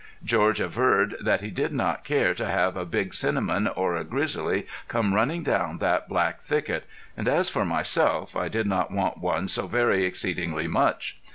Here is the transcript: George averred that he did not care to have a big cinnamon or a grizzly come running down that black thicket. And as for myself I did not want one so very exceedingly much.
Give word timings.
George 0.23 0.59
averred 0.59 1.15
that 1.21 1.41
he 1.41 1.51
did 1.51 1.71
not 1.71 2.03
care 2.03 2.33
to 2.33 2.49
have 2.49 2.75
a 2.75 2.87
big 2.87 3.13
cinnamon 3.13 3.67
or 3.67 3.95
a 3.95 4.03
grizzly 4.03 4.65
come 4.87 5.13
running 5.13 5.43
down 5.43 5.77
that 5.77 6.09
black 6.09 6.41
thicket. 6.41 6.85
And 7.15 7.27
as 7.27 7.49
for 7.49 7.65
myself 7.65 8.35
I 8.35 8.47
did 8.47 8.65
not 8.65 8.89
want 8.89 9.19
one 9.19 9.47
so 9.47 9.67
very 9.67 10.03
exceedingly 10.03 10.65
much. 10.65 11.21